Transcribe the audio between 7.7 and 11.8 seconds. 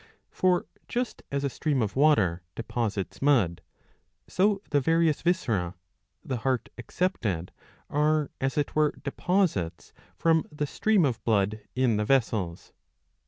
are, as it were, deposits from the stream of blood